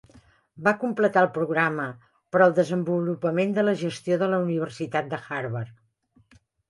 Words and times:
Va 0.67 0.71
completar 0.83 1.21
el 1.25 1.29
programa 1.35 1.83
per 2.35 2.41
al 2.45 2.55
desenvolupament 2.61 3.53
de 3.59 3.67
la 3.67 3.75
gestió 3.83 4.17
a 4.17 4.31
la 4.33 4.41
Universitat 4.47 5.15
Harvard. 5.21 6.41